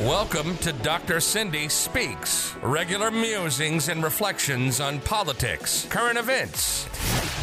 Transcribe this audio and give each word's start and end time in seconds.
Welcome 0.00 0.56
to 0.58 0.72
Dr. 0.72 1.20
Cindy 1.20 1.68
Speaks, 1.68 2.54
regular 2.62 3.10
musings 3.10 3.90
and 3.90 4.02
reflections 4.02 4.80
on 4.80 4.98
politics, 5.00 5.86
current 5.90 6.18
events. 6.18 6.88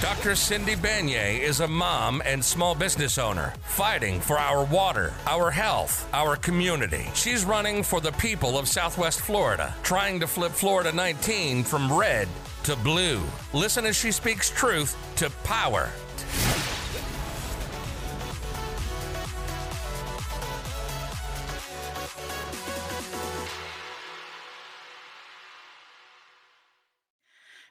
Dr. 0.02 0.36
Cindy 0.36 0.76
Banyai 0.76 1.40
is 1.40 1.60
a 1.60 1.68
mom 1.68 2.20
and 2.26 2.44
small 2.44 2.74
business 2.74 3.20
owner 3.20 3.54
fighting 3.62 4.20
for 4.20 4.40
our 4.40 4.66
water, 4.66 5.14
our 5.28 5.52
health, 5.52 6.10
our 6.14 6.36
community. 6.36 7.06
She's 7.14 7.46
running 7.46 7.84
for 7.84 8.02
the 8.02 8.14
people 8.14 8.58
of 8.58 8.68
Southwest 8.68 9.22
Florida, 9.22 9.76
trying 9.84 10.20
to 10.20 10.26
flip 10.26 10.52
Florida 10.52 10.92
19 10.92 11.64
from 11.64 11.96
red 11.96 12.28
to 12.64 12.76
blue. 12.78 13.22
Listen 13.54 13.86
as 13.86 13.96
she 13.96 14.12
speaks 14.12 14.50
truth 14.50 14.98
to 15.18 15.30
power. 15.44 15.92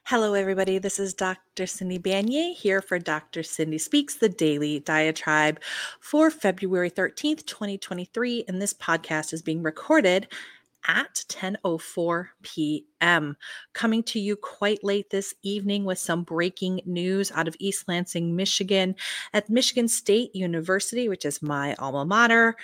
Hello, 0.09 0.35
everybody. 0.35 0.77
This 0.77 0.99
is 0.99 1.13
Dr. 1.13 1.67
Cindy 1.67 1.99
Banyai 1.99 2.53
here 2.53 2.81
for 2.81 2.97
Dr. 2.97 3.43
Cindy 3.43 3.77
Speaks, 3.77 4.15
the 4.15 4.29
daily 4.29 4.79
diatribe 4.79 5.59
for 5.99 6.31
February 6.31 6.89
13th, 6.89 7.45
2023. 7.45 8.45
And 8.47 8.61
this 8.61 8.73
podcast 8.73 9.33
is 9.33 9.41
being 9.41 9.61
recorded 9.61 10.29
at 10.87 11.25
10:04 11.27 12.27
p.m. 12.41 13.35
Coming 13.73 14.01
to 14.03 14.17
you 14.17 14.37
quite 14.37 14.81
late 14.81 15.09
this 15.09 15.33
evening 15.43 15.83
with 15.83 15.99
some 15.99 16.23
breaking 16.23 16.79
news 16.85 17.29
out 17.33 17.49
of 17.49 17.57
East 17.59 17.89
Lansing, 17.89 18.33
Michigan, 18.33 18.95
at 19.33 19.49
Michigan 19.49 19.89
State 19.89 20.33
University, 20.33 21.09
which 21.09 21.25
is 21.25 21.41
my 21.41 21.75
alma 21.79 22.05
mater 22.05 22.55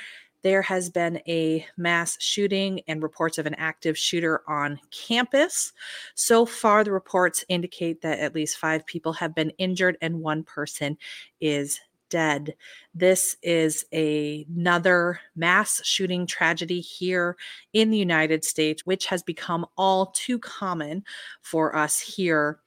there 0.43 0.61
has 0.61 0.89
been 0.89 1.20
a 1.27 1.65
mass 1.77 2.17
shooting 2.21 2.81
and 2.88 3.02
reports 3.02 3.38
of 3.38 3.45
an 3.45 3.55
active 3.55 3.97
shooter 3.97 4.41
on 4.47 4.79
campus. 4.91 5.73
So 6.16 6.45
far, 6.45 6.83
the 6.83 6.91
reports 6.91 7.44
indicate 7.50 8.02
that 8.02 8.19
at 8.19 8.35
least 8.35 8.58
five 8.58 8.85
people 8.85 9.13
have 9.13 9.33
been 9.33 9.52
injured 9.52 9.97
and 10.02 10.22
one 10.22 10.44
person 10.44 10.97
is 11.41 11.80
dead. 12.09 12.55
This 12.94 13.38
is 13.41 13.85
a, 13.91 14.45
another 14.55 15.19
mass 15.35 15.81
shooting 15.83 16.27
tragedy 16.27 16.80
here 16.80 17.38
in 17.73 17.89
the 17.89 17.97
United 17.97 18.45
States, 18.45 18.85
which 18.85 19.07
has 19.07 19.23
become 19.23 19.66
all 19.78 20.07
too 20.07 20.38
common 20.38 21.03
for 21.41 21.75
us 21.75 22.00
here 22.00 22.59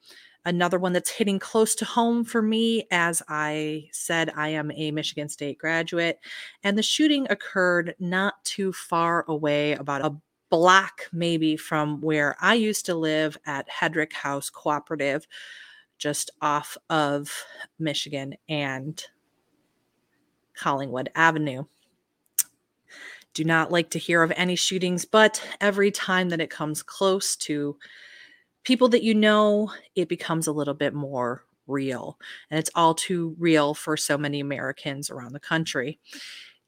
another 0.47 0.79
one 0.79 0.93
that's 0.93 1.09
hitting 1.09 1.37
close 1.37 1.75
to 1.75 1.85
home 1.85 2.23
for 2.23 2.41
me. 2.41 2.87
As 2.89 3.21
I 3.27 3.89
said, 3.91 4.31
I 4.35 4.49
am 4.49 4.71
a 4.71 4.91
Michigan 4.91 5.27
State 5.29 5.57
graduate, 5.57 6.19
and 6.63 6.77
the 6.77 6.83
shooting 6.83 7.27
occurred 7.29 7.95
not 7.99 8.43
too 8.45 8.71
far 8.71 9.25
away, 9.27 9.73
about 9.73 10.05
a 10.05 10.15
block 10.49 11.01
maybe 11.11 11.57
from 11.57 11.99
where 11.99 12.37
I 12.39 12.53
used 12.53 12.85
to 12.85 12.95
live 12.95 13.37
at 13.45 13.67
Hedrick 13.69 14.13
House 14.13 14.49
Cooperative, 14.49 15.27
just 15.97 16.31
off 16.41 16.77
of 16.89 17.43
Michigan 17.77 18.35
and 18.47 19.03
Collingwood 20.55 21.09
Avenue. 21.13 21.65
Do 23.33 23.43
not 23.43 23.71
like 23.71 23.89
to 23.91 23.99
hear 23.99 24.23
of 24.23 24.31
any 24.35 24.55
shootings, 24.55 25.03
but 25.03 25.45
every 25.59 25.91
time 25.91 26.29
that 26.29 26.41
it 26.41 26.49
comes 26.49 26.81
close 26.81 27.35
to 27.35 27.77
people 28.67 28.89
that 28.89 29.01
you 29.01 29.15
know, 29.15 29.71
it 29.95 30.09
becomes 30.09 30.45
a 30.45 30.51
little 30.51 30.73
bit 30.73 30.93
more 30.93 31.45
real. 31.67 32.19
And 32.51 32.59
it's 32.59 32.69
all 32.75 32.93
too 32.93 33.33
real 33.39 33.73
for 33.73 33.95
so 33.95 34.17
many 34.17 34.41
Americans 34.41 35.09
around 35.09 35.31
the 35.31 35.39
country. 35.39 36.01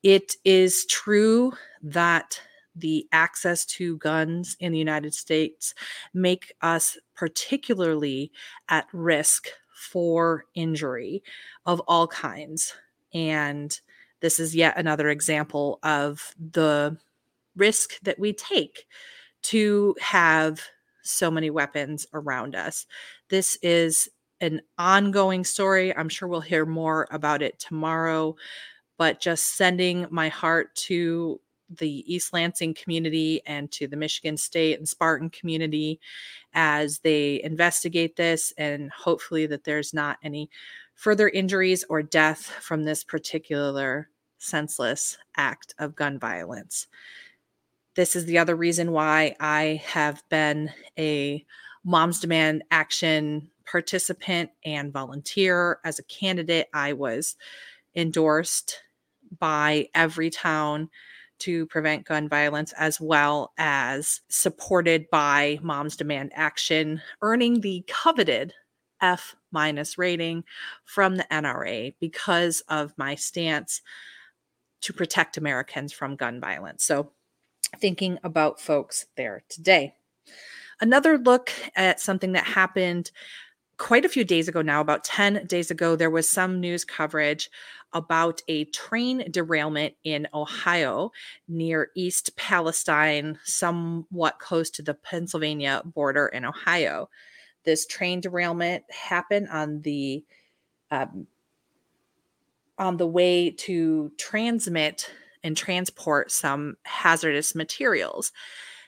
It 0.01 0.35
is 0.45 0.85
true 0.85 1.51
that 1.83 2.39
the 2.73 3.05
access 3.11 3.65
to 3.65 3.97
guns 3.97 4.55
in 4.61 4.71
the 4.71 4.77
United 4.77 5.13
States 5.13 5.73
make 6.13 6.53
us 6.61 6.97
particularly 7.15 8.31
at 8.69 8.87
risk 8.93 9.49
for 9.73 10.45
injury 10.55 11.21
of 11.65 11.81
all 11.81 12.07
kinds. 12.07 12.75
And 13.13 13.77
this 14.21 14.39
is 14.39 14.55
yet 14.55 14.77
another 14.77 15.09
example 15.09 15.79
of 15.83 16.33
the 16.39 16.95
risk 17.57 17.99
that 18.03 18.19
we 18.19 18.31
take 18.31 18.85
to 19.41 19.97
have 19.99 20.61
so 21.09 21.31
many 21.31 21.49
weapons 21.49 22.05
around 22.13 22.55
us. 22.55 22.85
This 23.29 23.57
is 23.61 24.09
an 24.41 24.61
ongoing 24.77 25.43
story. 25.43 25.95
I'm 25.95 26.09
sure 26.09 26.27
we'll 26.27 26.41
hear 26.41 26.65
more 26.65 27.07
about 27.11 27.41
it 27.41 27.59
tomorrow, 27.59 28.35
but 28.97 29.19
just 29.19 29.55
sending 29.57 30.07
my 30.09 30.29
heart 30.29 30.73
to 30.75 31.41
the 31.77 32.03
East 32.11 32.33
Lansing 32.33 32.73
community 32.73 33.41
and 33.45 33.71
to 33.71 33.87
the 33.87 33.97
Michigan 33.97 34.37
State 34.37 34.79
and 34.79 34.89
Spartan 34.89 35.29
community 35.29 35.99
as 36.53 36.99
they 36.99 37.43
investigate 37.43 38.15
this, 38.15 38.53
and 38.57 38.89
hopefully 38.91 39.45
that 39.45 39.63
there's 39.65 39.93
not 39.93 40.17
any 40.23 40.49
further 40.95 41.29
injuries 41.29 41.85
or 41.89 42.01
death 42.01 42.39
from 42.39 42.83
this 42.83 43.03
particular 43.03 44.09
senseless 44.39 45.17
act 45.37 45.75
of 45.79 45.95
gun 45.95 46.17
violence. 46.17 46.87
This 47.95 48.15
is 48.15 48.25
the 48.25 48.37
other 48.37 48.55
reason 48.55 48.91
why 48.91 49.35
I 49.39 49.81
have 49.85 50.23
been 50.29 50.71
a 50.97 51.45
Moms 51.83 52.19
Demand 52.19 52.63
Action 52.71 53.49
participant 53.65 54.51
and 54.63 54.93
volunteer. 54.93 55.79
As 55.83 55.99
a 55.99 56.03
candidate, 56.03 56.67
I 56.73 56.93
was 56.93 57.35
endorsed 57.95 58.79
by 59.39 59.89
Everytown 59.95 60.89
to 61.39 61.65
prevent 61.67 62.05
gun 62.05 62.27
violence, 62.27 62.73
as 62.77 62.99
well 62.99 63.53
as 63.57 64.21
supported 64.29 65.09
by 65.09 65.57
Moms 65.61 65.95
Demand 65.95 66.31
Action, 66.35 67.01
earning 67.21 67.61
the 67.61 67.83
coveted 67.87 68.53
F 69.01 69.35
minus 69.51 69.97
rating 69.97 70.43
from 70.83 71.15
the 71.15 71.27
NRA 71.31 71.93
because 71.99 72.61
of 72.67 72.93
my 72.97 73.15
stance 73.15 73.81
to 74.81 74.93
protect 74.93 75.37
Americans 75.37 75.93
from 75.93 76.15
gun 76.15 76.39
violence. 76.41 76.83
So 76.85 77.11
thinking 77.79 78.17
about 78.23 78.59
folks 78.59 79.05
there 79.15 79.43
today. 79.49 79.95
Another 80.81 81.17
look 81.17 81.51
at 81.75 81.99
something 81.99 82.31
that 82.33 82.45
happened 82.45 83.11
quite 83.77 84.05
a 84.05 84.09
few 84.09 84.23
days 84.23 84.47
ago 84.47 84.61
now, 84.61 84.81
about 84.81 85.03
10 85.03 85.45
days 85.47 85.71
ago, 85.71 85.95
there 85.95 86.09
was 86.09 86.29
some 86.29 86.59
news 86.59 86.85
coverage 86.85 87.49
about 87.93 88.41
a 88.47 88.65
train 88.65 89.31
derailment 89.31 89.95
in 90.03 90.27
Ohio 90.33 91.11
near 91.47 91.89
East 91.95 92.35
Palestine, 92.35 93.39
somewhat 93.43 94.37
close 94.39 94.69
to 94.69 94.83
the 94.83 94.93
Pennsylvania 94.93 95.81
border 95.85 96.27
in 96.27 96.45
Ohio. 96.45 97.09
This 97.63 97.87
train 97.87 98.21
derailment 98.21 98.83
happened 98.91 99.47
on 99.49 99.81
the 99.81 100.23
um, 100.91 101.27
on 102.77 102.97
the 102.97 103.07
way 103.07 103.51
to 103.51 104.11
transmit 104.17 105.09
and 105.43 105.55
transport 105.55 106.31
some 106.31 106.77
hazardous 106.83 107.55
materials. 107.55 108.31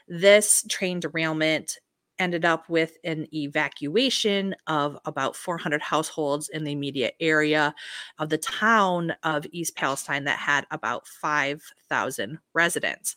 This 0.07 0.65
train 0.67 0.99
derailment 0.99 1.77
ended 2.21 2.45
up 2.45 2.69
with 2.69 2.97
an 3.03 3.25
evacuation 3.33 4.55
of 4.67 4.95
about 5.05 5.35
400 5.35 5.81
households 5.81 6.49
in 6.49 6.63
the 6.63 6.71
immediate 6.71 7.15
area 7.19 7.73
of 8.19 8.29
the 8.29 8.37
town 8.37 9.11
of 9.23 9.47
East 9.51 9.75
Palestine 9.75 10.23
that 10.25 10.37
had 10.37 10.67
about 10.69 11.07
5,000 11.07 12.37
residents. 12.53 13.15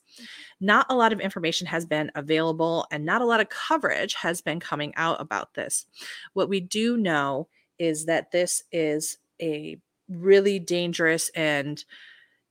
Not 0.58 0.86
a 0.88 0.96
lot 0.96 1.12
of 1.12 1.20
information 1.20 1.66
has 1.66 1.84
been 1.84 2.10
available 2.14 2.86
and 2.90 3.04
not 3.04 3.20
a 3.20 3.26
lot 3.26 3.40
of 3.40 3.50
coverage 3.50 4.14
has 4.14 4.40
been 4.40 4.58
coming 4.58 4.94
out 4.96 5.20
about 5.20 5.52
this. 5.52 5.84
What 6.32 6.48
we 6.48 6.60
do 6.60 6.96
know 6.96 7.48
is 7.78 8.06
that 8.06 8.30
this 8.30 8.62
is 8.72 9.18
a 9.42 9.78
really 10.08 10.58
dangerous 10.58 11.28
and 11.30 11.84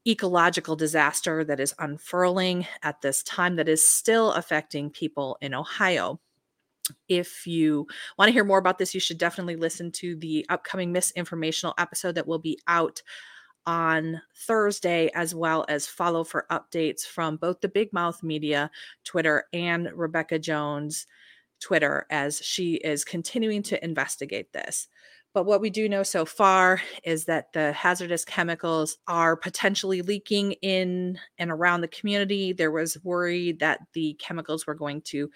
ecological 0.07 0.75
disaster 0.75 1.43
that 1.43 1.59
is 1.59 1.73
unfurling 1.79 2.67
at 2.81 3.01
this 3.01 3.23
time 3.23 3.55
that 3.55 3.69
is 3.69 3.85
still 3.85 4.31
affecting 4.33 4.89
people 4.89 5.37
in 5.41 5.53
Ohio. 5.53 6.19
If 7.07 7.47
you 7.47 7.87
want 8.17 8.27
to 8.27 8.33
hear 8.33 8.43
more 8.43 8.57
about 8.57 8.77
this, 8.77 8.93
you 8.93 8.99
should 8.99 9.17
definitely 9.17 9.55
listen 9.55 9.91
to 9.93 10.15
the 10.17 10.45
upcoming 10.49 10.93
misinformational 10.93 11.73
episode 11.77 12.15
that 12.15 12.27
will 12.27 12.39
be 12.39 12.59
out 12.67 13.01
on 13.65 14.21
Thursday, 14.35 15.09
as 15.15 15.33
well 15.33 15.63
as 15.69 15.87
follow 15.87 16.25
for 16.25 16.45
updates 16.51 17.05
from 17.05 17.37
both 17.37 17.61
the 17.61 17.69
Big 17.69 17.93
Mouth 17.93 18.21
Media 18.21 18.69
Twitter 19.05 19.45
and 19.53 19.89
Rebecca 19.93 20.37
Jones 20.37 21.07
Twitter 21.61 22.05
as 22.09 22.39
she 22.39 22.73
is 22.75 23.05
continuing 23.05 23.63
to 23.63 23.81
investigate 23.83 24.51
this. 24.51 24.89
But 25.33 25.45
what 25.45 25.61
we 25.61 25.71
do 25.71 25.89
know 25.89 26.03
so 26.03 26.25
far 26.25 26.79
is 27.03 27.25
that 27.25 27.53
the 27.53 27.71
hazardous 27.71 28.23
chemicals 28.23 28.97
are 29.07 29.35
potentially 29.35 30.03
leaking 30.03 30.53
in 30.61 31.19
and 31.39 31.49
around 31.49 31.81
the 31.81 31.87
community. 31.87 32.53
There 32.53 32.71
was 32.71 33.03
worry 33.03 33.53
that 33.53 33.79
the 33.93 34.13
chemicals 34.19 34.67
were 34.67 34.75
going 34.75 35.01
to 35.05 35.31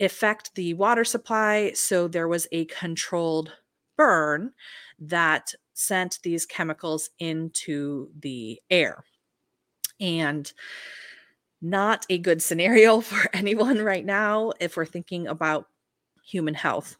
affect 0.00 0.54
the 0.54 0.74
water 0.74 1.04
supply. 1.04 1.72
So 1.74 2.08
there 2.08 2.28
was 2.28 2.46
a 2.52 2.66
controlled 2.66 3.52
burn 3.96 4.52
that 4.98 5.54
sent 5.72 6.18
these 6.22 6.44
chemicals 6.44 7.08
into 7.18 8.10
the 8.20 8.60
air. 8.68 9.02
And 9.98 10.52
not 11.62 12.04
a 12.10 12.18
good 12.18 12.42
scenario 12.42 13.00
for 13.00 13.30
anyone 13.32 13.78
right 13.78 14.04
now 14.04 14.52
if 14.60 14.76
we're 14.76 14.84
thinking 14.84 15.26
about 15.26 15.68
human 16.22 16.54
health 16.54 16.98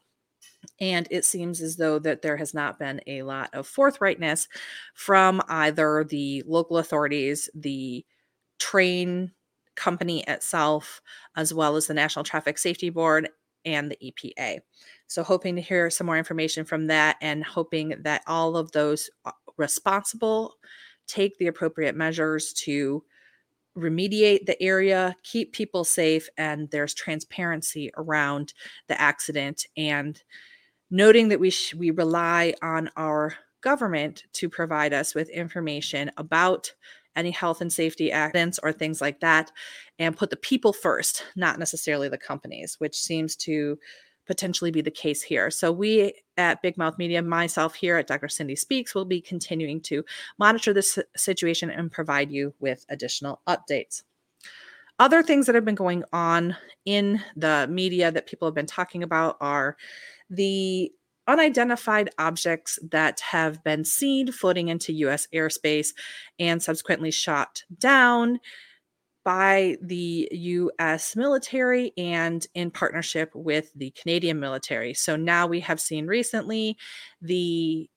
and 0.80 1.08
it 1.10 1.24
seems 1.24 1.60
as 1.60 1.76
though 1.76 1.98
that 1.98 2.22
there 2.22 2.36
has 2.36 2.54
not 2.54 2.78
been 2.78 3.00
a 3.06 3.22
lot 3.22 3.50
of 3.52 3.68
forthrightness 3.68 4.48
from 4.94 5.42
either 5.48 6.04
the 6.04 6.42
local 6.46 6.78
authorities 6.78 7.48
the 7.54 8.04
train 8.58 9.32
company 9.74 10.22
itself 10.24 11.00
as 11.36 11.52
well 11.54 11.76
as 11.76 11.86
the 11.86 11.94
national 11.94 12.24
traffic 12.24 12.58
safety 12.58 12.90
board 12.90 13.28
and 13.64 13.90
the 13.90 14.12
epa 14.12 14.60
so 15.06 15.22
hoping 15.22 15.56
to 15.56 15.62
hear 15.62 15.90
some 15.90 16.06
more 16.06 16.18
information 16.18 16.64
from 16.64 16.86
that 16.86 17.16
and 17.20 17.44
hoping 17.44 17.94
that 18.00 18.22
all 18.26 18.56
of 18.56 18.72
those 18.72 19.10
uh, 19.24 19.30
responsible 19.56 20.54
take 21.06 21.36
the 21.38 21.46
appropriate 21.46 21.94
measures 21.94 22.52
to 22.52 23.02
remediate 23.76 24.46
the 24.46 24.60
area, 24.62 25.16
keep 25.22 25.52
people 25.52 25.84
safe, 25.84 26.28
and 26.36 26.70
there's 26.70 26.94
transparency 26.94 27.90
around 27.96 28.54
the 28.88 29.00
accident. 29.00 29.66
And 29.76 30.22
noting 30.90 31.28
that 31.28 31.40
we 31.40 31.50
sh- 31.50 31.74
we 31.74 31.90
rely 31.90 32.54
on 32.62 32.90
our 32.96 33.34
government 33.62 34.24
to 34.34 34.48
provide 34.48 34.92
us 34.92 35.14
with 35.14 35.28
information 35.30 36.10
about 36.16 36.72
any 37.14 37.30
health 37.30 37.60
and 37.60 37.72
safety 37.72 38.10
accidents 38.10 38.58
or 38.62 38.72
things 38.72 39.00
like 39.00 39.20
that, 39.20 39.52
and 39.98 40.16
put 40.16 40.30
the 40.30 40.36
people 40.36 40.72
first, 40.72 41.24
not 41.36 41.58
necessarily 41.58 42.08
the 42.08 42.18
companies, 42.18 42.76
which 42.78 42.98
seems 42.98 43.36
to 43.36 43.78
potentially 44.32 44.70
be 44.70 44.80
the 44.80 44.90
case 44.90 45.20
here. 45.20 45.50
So 45.50 45.70
we 45.70 46.14
at 46.38 46.62
Big 46.62 46.78
Mouth 46.78 46.96
Media, 46.96 47.20
myself 47.20 47.74
here 47.74 47.98
at 47.98 48.06
Dr. 48.06 48.30
Cindy 48.30 48.56
Speaks, 48.56 48.94
will 48.94 49.04
be 49.04 49.20
continuing 49.20 49.78
to 49.82 50.02
monitor 50.38 50.72
this 50.72 50.98
situation 51.14 51.68
and 51.68 51.92
provide 51.92 52.32
you 52.32 52.54
with 52.58 52.86
additional 52.88 53.42
updates. 53.46 54.04
Other 54.98 55.22
things 55.22 55.44
that 55.44 55.54
have 55.54 55.66
been 55.66 55.74
going 55.74 56.02
on 56.14 56.56
in 56.86 57.20
the 57.36 57.68
media 57.70 58.10
that 58.10 58.26
people 58.26 58.48
have 58.48 58.54
been 58.54 58.64
talking 58.64 59.02
about 59.02 59.36
are 59.42 59.76
the 60.30 60.90
unidentified 61.26 62.08
objects 62.18 62.78
that 62.90 63.20
have 63.20 63.62
been 63.64 63.84
seen 63.84 64.32
floating 64.32 64.68
into 64.68 64.94
US 64.94 65.28
airspace 65.34 65.88
and 66.38 66.62
subsequently 66.62 67.10
shot 67.10 67.64
down 67.78 68.40
by 69.24 69.76
the 69.80 70.28
US 70.32 71.14
military 71.16 71.92
and 71.96 72.46
in 72.54 72.70
partnership 72.70 73.30
with 73.34 73.72
the 73.74 73.90
Canadian 73.92 74.40
military. 74.40 74.94
So 74.94 75.16
now 75.16 75.46
we 75.46 75.60
have 75.60 75.80
seen 75.80 76.06
recently 76.06 76.76
the 77.20 77.88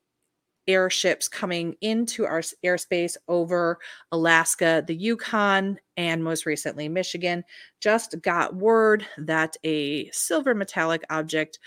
airships 0.67 1.27
coming 1.27 1.75
into 1.81 2.25
our 2.25 2.41
airspace 2.63 3.17
over 3.27 3.77
Alaska, 4.11 4.83
the 4.85 4.95
Yukon, 4.95 5.77
and 5.97 6.23
most 6.23 6.45
recently 6.45 6.89
Michigan 6.89 7.43
just 7.81 8.21
got 8.21 8.55
word 8.55 9.05
that 9.17 9.55
a 9.63 10.09
silver 10.11 10.55
metallic 10.55 11.03
object 11.09 11.59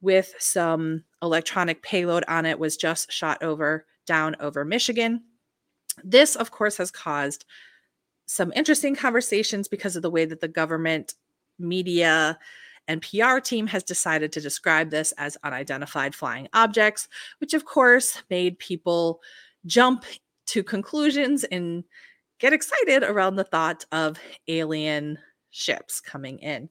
with 0.00 0.34
some 0.38 1.02
electronic 1.22 1.82
payload 1.82 2.24
on 2.28 2.46
it 2.46 2.58
was 2.58 2.76
just 2.76 3.10
shot 3.10 3.42
over 3.42 3.86
down 4.06 4.36
over 4.40 4.64
Michigan. 4.64 5.22
This, 6.04 6.36
of 6.36 6.50
course, 6.50 6.76
has 6.76 6.90
caused 6.90 7.44
some 8.26 8.52
interesting 8.54 8.94
conversations 8.94 9.68
because 9.68 9.96
of 9.96 10.02
the 10.02 10.10
way 10.10 10.24
that 10.24 10.40
the 10.40 10.48
government 10.48 11.14
media 11.58 12.38
and 12.88 13.02
PR 13.02 13.38
team 13.38 13.66
has 13.66 13.82
decided 13.82 14.32
to 14.32 14.40
describe 14.40 14.90
this 14.90 15.12
as 15.12 15.36
unidentified 15.42 16.14
flying 16.14 16.48
objects, 16.52 17.08
which 17.38 17.54
of 17.54 17.64
course 17.64 18.22
made 18.30 18.58
people 18.58 19.20
jump 19.64 20.04
to 20.46 20.62
conclusions 20.62 21.44
and 21.44 21.84
get 22.38 22.52
excited 22.52 23.02
around 23.02 23.36
the 23.36 23.44
thought 23.44 23.84
of 23.92 24.18
alien 24.48 25.18
ships 25.50 26.00
coming 26.00 26.38
in. 26.38 26.68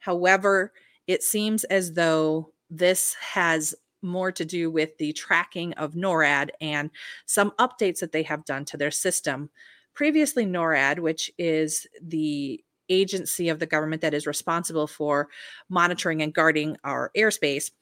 However, 0.00 0.72
it 1.06 1.22
seems 1.22 1.64
as 1.64 1.92
though 1.92 2.52
this 2.70 3.14
has 3.14 3.74
more 4.00 4.30
to 4.30 4.44
do 4.44 4.70
with 4.70 4.96
the 4.98 5.12
tracking 5.12 5.72
of 5.74 5.94
NORAD 5.94 6.50
and 6.60 6.90
some 7.26 7.50
updates 7.58 7.98
that 7.98 8.12
they 8.12 8.22
have 8.22 8.44
done 8.44 8.64
to 8.66 8.76
their 8.76 8.92
system 8.92 9.50
previously 9.98 10.46
NORAD, 10.46 11.00
which 11.00 11.28
is 11.38 11.84
the 12.00 12.62
agency 12.88 13.48
of 13.48 13.58
the 13.58 13.66
government 13.66 14.00
that 14.00 14.14
is 14.14 14.28
responsible 14.28 14.86
for 14.86 15.28
monitoring 15.68 16.22
and 16.22 16.32
guarding 16.32 16.76
our 16.84 17.10
airspace, 17.16 17.72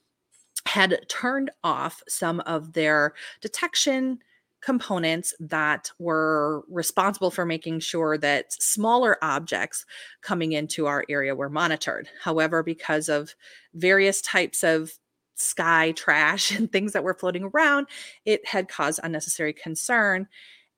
had 0.64 0.98
turned 1.10 1.50
off 1.62 2.02
some 2.08 2.40
of 2.40 2.72
their 2.72 3.12
detection 3.42 4.18
components 4.62 5.34
that 5.40 5.90
were 5.98 6.64
responsible 6.70 7.30
for 7.30 7.44
making 7.44 7.80
sure 7.80 8.16
that 8.16 8.50
smaller 8.50 9.18
objects 9.20 9.84
coming 10.22 10.52
into 10.52 10.86
our 10.86 11.04
area 11.10 11.34
were 11.34 11.50
monitored. 11.50 12.08
However, 12.22 12.62
because 12.62 13.10
of 13.10 13.34
various 13.74 14.22
types 14.22 14.64
of 14.64 14.90
sky 15.34 15.92
trash 15.92 16.50
and 16.56 16.72
things 16.72 16.94
that 16.94 17.04
were 17.04 17.12
floating 17.12 17.44
around, 17.44 17.88
it 18.24 18.40
had 18.48 18.70
caused 18.70 19.00
unnecessary 19.02 19.52
concern 19.52 20.26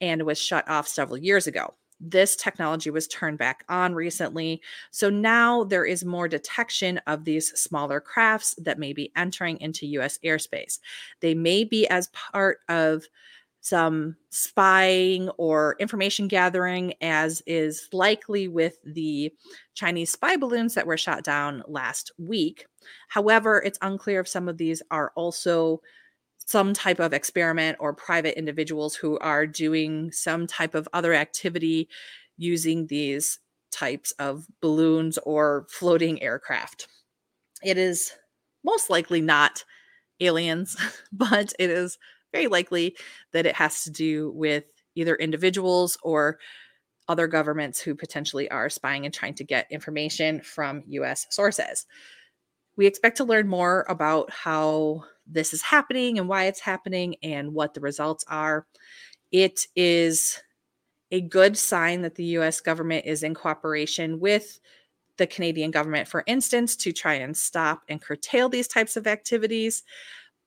and 0.01 0.23
was 0.23 0.39
shut 0.39 0.69
off 0.69 0.89
several 0.89 1.19
years 1.19 1.47
ago. 1.47 1.75
This 2.01 2.37
technology 2.37 2.91
was 2.91 3.09
turned 3.09 3.39
back 3.39 3.65
on 3.69 3.95
recently. 3.95 4.63
So 4.91 5.11
now 5.11 5.65
there 5.65 5.85
is 5.85 6.05
more 6.05 6.29
detection 6.29 6.99
of 7.07 7.25
these 7.25 7.51
smaller 7.59 8.01
crafts 8.01 8.55
that 8.59 8.79
may 8.79 8.93
be 8.93 9.13
entering 9.17 9.61
into 9.61 9.87
US 9.87 10.19
airspace. 10.25 10.79
They 11.21 11.35
may 11.35 11.65
be 11.65 11.89
as 11.89 12.09
part 12.09 12.59
of 12.69 13.05
some 13.61 14.17
spying 14.31 15.29
or 15.31 15.77
information 15.81 16.29
gathering, 16.29 16.95
as 17.01 17.43
is 17.47 17.89
likely 17.93 18.47
with 18.47 18.79
the 18.85 19.33
Chinese 19.75 20.13
spy 20.13 20.37
balloons 20.37 20.75
that 20.75 20.87
were 20.87 20.97
shot 20.97 21.25
down 21.25 21.65
last 21.67 22.13
week. 22.19 22.67
However, 23.09 23.61
it's 23.65 23.79
unclear 23.83 24.21
if 24.21 24.29
some 24.29 24.49
of 24.49 24.59
these 24.59 24.81
are 24.93 25.13
also 25.17 25.83
some 26.49 26.73
type 26.73 26.99
of 26.99 27.13
experiment 27.13 27.77
or 27.79 27.93
private 27.93 28.39
individuals 28.39 28.95
who 28.95 29.19
are 29.19 29.47
doing 29.47 30.11
some 30.11 30.47
type 30.47 30.75
of 30.75 30.89
other 30.95 31.13
activity 31.13 31.91
using 32.39 32.87
these 32.87 33.39
types 33.71 34.13
of 34.13 34.47
balloons 34.63 35.19
or 35.25 35.67
floating 35.69 36.23
aircraft. 36.23 36.89
It 37.63 37.77
is 37.77 38.13
most 38.65 38.89
likely 38.89 39.21
not 39.21 39.63
aliens, 40.21 40.75
but 41.13 41.53
it 41.59 41.69
is 41.69 41.99
very 42.33 42.47
likely 42.47 42.97
that 43.35 43.45
it 43.45 43.57
has 43.57 43.85
to 43.85 43.91
do 43.91 44.31
with 44.31 44.65
either 44.95 45.17
individuals 45.17 45.99
or 46.03 46.39
other 47.09 47.27
governments 47.27 47.79
who 47.79 47.95
potentially 47.95 48.51
are 48.51 48.71
spying 48.71 49.05
and 49.05 49.13
trying 49.13 49.35
to 49.35 49.45
get 49.45 49.71
information 49.71 50.41
from 50.41 50.83
US 50.87 51.27
sources. 51.29 51.85
We 52.79 52.87
expect 52.87 53.19
to 53.19 53.25
learn 53.25 53.49
more 53.49 53.85
about 53.91 54.31
how 54.31 55.05
this 55.31 55.53
is 55.53 55.63
happening 55.63 56.19
and 56.19 56.29
why 56.29 56.45
it's 56.45 56.61
happening 56.61 57.17
and 57.23 57.53
what 57.53 57.75
the 57.75 57.81
results 57.81 58.25
are. 58.29 58.67
It 59.31 59.67
is 59.77 60.41
a 61.11 61.21
good 61.21 61.57
sign 61.57 62.03
that 62.03 62.15
the 62.15 62.25
US 62.25 62.61
government 62.61 63.07
is 63.07 63.23
in 63.23 63.35
cooperation 63.35 64.21
with 64.21 64.61
the 65.17 65.27
Canadian 65.27 65.71
government, 65.71 66.09
for 66.09 66.23
instance, 66.27 66.77
to 66.77 66.93
try 66.93 67.15
and 67.15 67.37
stop 67.37 67.83
and 67.89 68.01
curtail 68.01 68.49
these 68.49 68.69
types 68.69 68.97
of 68.97 69.07
activities. 69.07 69.83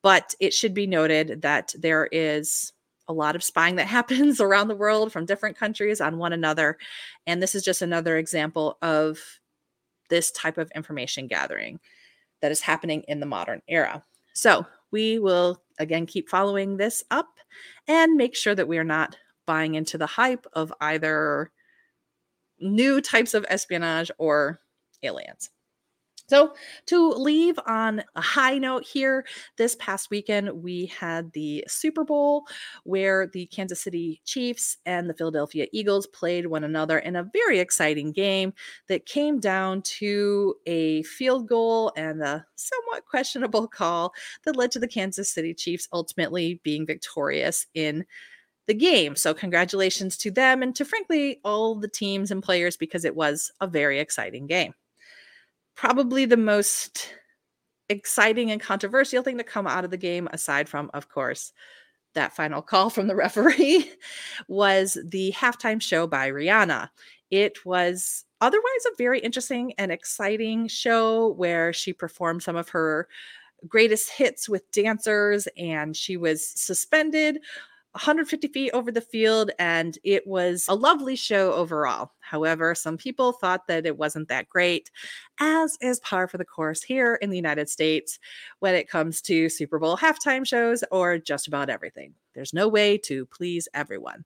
But 0.02 0.34
it 0.40 0.54
should 0.54 0.74
be 0.74 0.88
noted 0.88 1.42
that 1.42 1.74
there 1.78 2.08
is 2.12 2.74
a 3.08 3.14
lot 3.14 3.36
of 3.36 3.44
spying 3.44 3.76
that 3.76 3.88
happens 3.88 4.42
around 4.42 4.68
the 4.68 4.76
world 4.76 5.12
from 5.12 5.26
different 5.26 5.58
countries 5.58 6.02
on 6.02 6.18
one 6.18 6.34
another. 6.34 6.78
And 7.28 7.42
this 7.42 7.54
is 7.54 7.64
just 7.64 7.82
another 7.82 8.18
example 8.18 8.78
of 8.82 9.20
this 10.10 10.32
type 10.32 10.58
of 10.58 10.72
information 10.76 11.28
gathering 11.28 11.80
that 12.42 12.52
is 12.52 12.62
happening 12.62 13.04
in 13.08 13.20
the 13.20 13.26
modern 13.26 13.62
era. 13.68 14.04
So 14.34 14.66
we 14.92 15.20
will 15.20 15.62
again 15.80 16.06
keep 16.06 16.30
following 16.30 16.78
this 16.78 17.04
up 17.12 17.30
and 17.88 18.16
make 18.16 18.36
sure 18.36 18.56
that 18.56 18.68
we 18.68 18.78
are 18.78 18.84
not 18.84 19.18
buying 19.46 19.76
into 19.76 19.98
the 19.98 20.06
hype 20.06 20.46
of 20.54 20.74
either 20.82 21.52
new 22.60 23.02
types 23.02 23.34
of 23.34 23.46
espionage 23.50 24.12
or 24.18 24.62
aliens. 25.04 25.50
So, 26.32 26.54
to 26.86 27.10
leave 27.10 27.60
on 27.68 28.04
a 28.16 28.22
high 28.22 28.58
note 28.58 28.86
here, 28.86 29.26
this 29.58 29.76
past 29.76 30.10
weekend 30.10 30.64
we 30.64 30.86
had 30.86 31.30
the 31.34 31.66
Super 31.68 32.06
Bowl 32.06 32.46
where 32.86 33.28
the 33.28 33.48
Kansas 33.48 33.82
City 33.82 34.22
Chiefs 34.24 34.78
and 34.86 35.10
the 35.10 35.14
Philadelphia 35.14 35.68
Eagles 35.74 36.08
played 36.08 36.48
one 36.48 36.64
another 36.64 37.00
in 37.00 37.18
a 37.18 37.30
very 37.34 37.60
exciting 37.60 38.14
game 38.14 38.54
that 38.88 39.06
came 39.06 39.42
down 39.42 39.82
to 39.82 40.56
a 40.68 41.04
field 41.04 41.50
goal 41.50 41.92
and 41.98 42.22
a 42.22 42.46
somewhat 42.56 43.06
questionable 43.06 43.68
call 43.80 44.14
that 44.46 44.56
led 44.56 44.72
to 44.72 44.80
the 44.80 44.88
Kansas 44.88 45.30
City 45.30 45.54
Chiefs 45.54 45.90
ultimately 45.92 46.62
being 46.64 46.86
victorious 46.86 47.68
in 47.74 48.06
the 48.68 48.74
game. 48.74 49.18
So, 49.18 49.34
congratulations 49.34 50.16
to 50.20 50.32
them 50.32 50.64
and 50.64 50.74
to 50.78 50.86
frankly 50.86 51.42
all 51.44 51.76
the 51.76 51.90
teams 51.90 52.32
and 52.32 52.42
players 52.42 52.78
because 52.78 53.04
it 53.04 53.18
was 53.18 53.52
a 53.60 53.68
very 53.68 54.00
exciting 54.00 54.48
game 54.48 54.74
probably 55.76 56.26
the 56.26 56.38
most 56.38 57.14
exciting 57.90 58.52
and 58.52 58.62
controversial 58.62 59.24
thing 59.24 59.38
to 59.38 59.44
come 59.44 59.68
out 59.68 59.84
of 59.84 59.92
the 59.92 59.98
game, 59.98 60.28
aside 60.32 60.70
from, 60.70 60.90
of 60.94 61.10
course, 61.10 61.52
that 62.14 62.36
final 62.36 62.62
call 62.62 62.90
from 62.90 63.08
the 63.08 63.16
referee, 63.18 63.92
was 64.48 64.98
the 65.06 65.32
halftime 65.34 65.82
show 65.82 66.08
by 66.08 66.30
Rihanna. 66.30 66.90
It 67.30 67.66
was 67.66 68.26
otherwise 68.42 68.86
a 68.88 68.96
very 68.98 69.20
interesting 69.20 69.74
and 69.78 69.92
exciting 69.92 70.68
show 70.68 71.30
where 71.34 71.72
she 71.72 71.94
performed 71.94 72.44
some 72.44 72.56
of 72.56 72.70
her 72.70 73.08
greatest 73.68 74.10
hits 74.10 74.50
with 74.50 74.70
dancers 74.72 75.48
and 75.56 75.96
she 75.96 76.18
was 76.18 76.46
suspended 76.48 77.40
150 77.94 78.48
feet 78.48 78.72
over 78.74 78.92
the 78.92 79.02
field, 79.02 79.52
and 79.60 79.98
it 80.04 80.26
was 80.26 80.66
a 80.70 80.76
lovely 80.76 81.16
show 81.16 81.52
overall. 81.54 82.12
However, 82.20 82.74
some 82.74 82.98
people 82.98 83.34
thought 83.34 83.68
that 83.68 83.86
it 83.86 83.98
wasn't 83.98 84.30
that 84.30 84.48
great, 84.48 84.90
as 85.40 85.78
is 85.82 86.00
par 86.00 86.28
for 86.28 86.38
the 86.38 86.46
course 86.46 86.82
here 86.82 87.16
in 87.16 87.30
the 87.30 87.36
United 87.36 87.70
States 87.70 88.18
when 88.60 88.76
it 88.76 88.90
comes 88.90 89.22
to 89.24 89.50
Super 89.50 89.78
Bowl 89.78 89.98
halftime 89.98 90.48
shows 90.48 90.84
or 90.92 91.18
just 91.18 91.48
about 91.48 91.70
everything. 91.70 92.14
There's 92.34 92.54
no 92.54 92.68
way 92.68 92.98
to 93.00 93.26
please 93.26 93.68
everyone. 93.74 94.24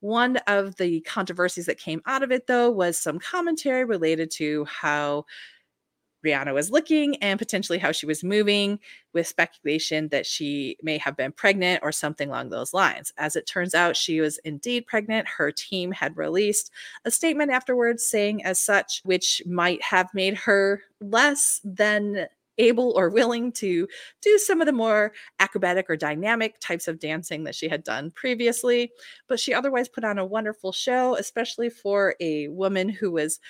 One 0.00 0.38
of 0.46 0.76
the 0.76 1.00
controversies 1.00 1.66
that 1.66 1.78
came 1.78 2.02
out 2.06 2.22
of 2.22 2.32
it, 2.32 2.46
though, 2.46 2.70
was 2.70 2.98
some 2.98 3.18
commentary 3.18 3.84
related 3.84 4.30
to 4.32 4.64
how 4.64 5.26
Rihanna 6.24 6.54
was 6.54 6.70
looking 6.70 7.16
and 7.16 7.38
potentially 7.38 7.78
how 7.78 7.92
she 7.92 8.06
was 8.06 8.24
moving, 8.24 8.78
with 9.12 9.26
speculation 9.26 10.08
that 10.08 10.26
she 10.26 10.76
may 10.82 10.98
have 10.98 11.16
been 11.16 11.32
pregnant 11.32 11.80
or 11.82 11.92
something 11.92 12.28
along 12.28 12.50
those 12.50 12.72
lines. 12.72 13.12
As 13.18 13.36
it 13.36 13.46
turns 13.46 13.74
out, 13.74 13.96
she 13.96 14.20
was 14.20 14.38
indeed 14.44 14.86
pregnant. 14.86 15.26
Her 15.26 15.50
team 15.50 15.92
had 15.92 16.16
released 16.16 16.70
a 17.04 17.10
statement 17.10 17.50
afterwards 17.50 18.06
saying 18.06 18.44
as 18.44 18.60
such, 18.60 19.00
which 19.04 19.42
might 19.46 19.82
have 19.82 20.08
made 20.14 20.34
her 20.34 20.82
less 21.00 21.60
than 21.64 22.26
able 22.58 22.92
or 22.96 23.08
willing 23.08 23.50
to 23.50 23.88
do 24.20 24.38
some 24.38 24.60
of 24.60 24.66
the 24.66 24.72
more 24.72 25.12
acrobatic 25.38 25.88
or 25.88 25.96
dynamic 25.96 26.60
types 26.60 26.86
of 26.88 27.00
dancing 27.00 27.44
that 27.44 27.54
she 27.54 27.68
had 27.68 27.82
done 27.82 28.10
previously. 28.10 28.92
But 29.28 29.40
she 29.40 29.54
otherwise 29.54 29.88
put 29.88 30.04
on 30.04 30.18
a 30.18 30.26
wonderful 30.26 30.72
show, 30.72 31.16
especially 31.16 31.70
for 31.70 32.14
a 32.20 32.48
woman 32.48 32.88
who 32.88 33.10
was 33.10 33.40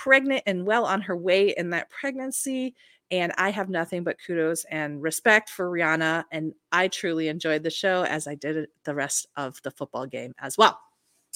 pregnant 0.00 0.42
and 0.46 0.64
well 0.64 0.86
on 0.86 1.02
her 1.02 1.16
way 1.16 1.54
in 1.56 1.68
that 1.70 1.90
pregnancy. 1.90 2.74
And 3.10 3.32
I 3.36 3.50
have 3.50 3.68
nothing 3.68 4.02
but 4.02 4.16
kudos 4.24 4.64
and 4.70 5.02
respect 5.02 5.50
for 5.50 5.70
Rihanna. 5.70 6.24
And 6.32 6.54
I 6.72 6.88
truly 6.88 7.28
enjoyed 7.28 7.62
the 7.62 7.70
show 7.70 8.04
as 8.04 8.26
I 8.26 8.34
did 8.34 8.68
the 8.84 8.94
rest 8.94 9.26
of 9.36 9.60
the 9.62 9.70
football 9.70 10.06
game 10.06 10.34
as 10.38 10.56
well. 10.56 10.78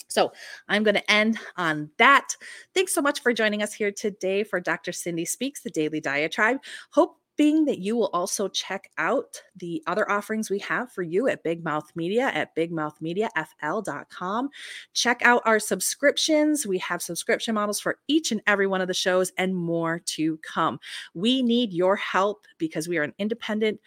So 0.08 0.32
I'm 0.68 0.82
going 0.82 0.94
to 0.94 1.10
end 1.10 1.38
on 1.56 1.90
that. 1.98 2.36
Thanks 2.74 2.94
so 2.94 3.02
much 3.02 3.20
for 3.20 3.34
joining 3.34 3.62
us 3.62 3.74
here 3.74 3.92
today 3.92 4.44
for 4.44 4.60
Dr. 4.60 4.92
Cindy 4.92 5.24
Speaks, 5.24 5.62
the 5.62 5.70
Daily 5.70 6.00
Diatribe. 6.00 6.58
Hope 6.90 7.18
hoping 7.36 7.64
that 7.64 7.78
you 7.78 7.96
will 7.96 8.10
also 8.12 8.48
check 8.48 8.90
out 8.98 9.40
the 9.56 9.82
other 9.86 10.10
offerings 10.10 10.50
we 10.50 10.58
have 10.60 10.90
for 10.92 11.02
you 11.02 11.28
at 11.28 11.42
Big 11.42 11.64
Mouth 11.64 11.90
Media 11.94 12.30
at 12.34 12.54
bigmouthmediafl.com. 12.54 14.48
Check 14.92 15.20
out 15.22 15.42
our 15.44 15.58
subscriptions. 15.58 16.66
We 16.66 16.78
have 16.78 17.02
subscription 17.02 17.54
models 17.54 17.80
for 17.80 17.98
each 18.08 18.30
and 18.30 18.40
every 18.46 18.66
one 18.66 18.80
of 18.80 18.88
the 18.88 18.94
shows 18.94 19.32
and 19.36 19.54
more 19.54 20.00
to 20.06 20.38
come. 20.38 20.78
We 21.14 21.42
need 21.42 21.72
your 21.72 21.96
help 21.96 22.46
because 22.58 22.88
we 22.88 22.98
are 22.98 23.02
an 23.02 23.14
independent 23.18 23.80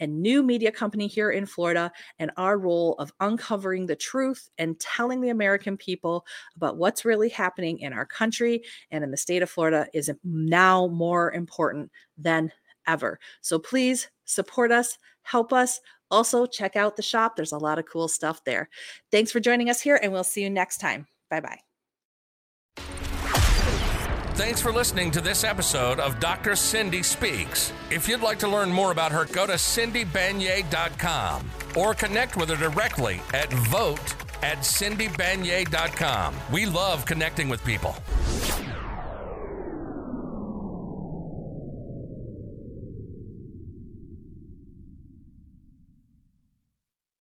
and 0.00 0.20
new 0.20 0.42
media 0.42 0.72
company 0.72 1.06
here 1.06 1.30
in 1.30 1.46
Florida, 1.46 1.92
and 2.18 2.32
our 2.36 2.58
role 2.58 2.94
of 2.94 3.12
uncovering 3.20 3.86
the 3.86 3.94
truth 3.94 4.50
and 4.58 4.78
telling 4.80 5.20
the 5.20 5.28
American 5.28 5.76
people 5.76 6.26
about 6.56 6.76
what's 6.76 7.04
really 7.04 7.28
happening 7.28 7.78
in 7.78 7.92
our 7.92 8.04
country 8.04 8.64
and 8.90 9.04
in 9.04 9.12
the 9.12 9.16
state 9.16 9.42
of 9.42 9.50
Florida 9.50 9.86
is 9.94 10.10
now 10.24 10.88
more 10.88 11.32
important 11.32 11.88
than 12.18 12.50
ever. 12.86 13.18
So 13.40 13.58
please 13.58 14.08
support 14.24 14.72
us, 14.72 14.98
help 15.22 15.52
us. 15.52 15.80
Also, 16.10 16.44
check 16.46 16.76
out 16.76 16.96
the 16.96 17.02
shop. 17.02 17.36
There's 17.36 17.52
a 17.52 17.58
lot 17.58 17.78
of 17.78 17.86
cool 17.86 18.06
stuff 18.08 18.44
there. 18.44 18.68
Thanks 19.10 19.32
for 19.32 19.40
joining 19.40 19.70
us 19.70 19.80
here, 19.80 19.98
and 20.02 20.12
we'll 20.12 20.24
see 20.24 20.42
you 20.42 20.50
next 20.50 20.78
time. 20.78 21.06
Bye 21.30 21.40
bye. 21.40 21.60
Thanks 24.34 24.60
for 24.62 24.72
listening 24.72 25.10
to 25.12 25.20
this 25.20 25.44
episode 25.44 26.00
of 26.00 26.18
Dr. 26.18 26.56
Cindy 26.56 27.02
Speaks. 27.02 27.72
If 27.90 28.08
you'd 28.08 28.22
like 28.22 28.38
to 28.40 28.48
learn 28.48 28.72
more 28.72 28.90
about 28.90 29.12
her, 29.12 29.26
go 29.26 29.46
to 29.46 29.52
cindybanyai.com 29.54 31.50
or 31.76 31.94
connect 31.94 32.36
with 32.36 32.48
her 32.48 32.56
directly 32.56 33.20
at 33.34 33.52
vote 33.52 34.14
at 34.42 34.58
cindybanyai.com. 34.58 36.34
We 36.50 36.66
love 36.66 37.04
connecting 37.06 37.48
with 37.48 37.64
people. 37.64 37.94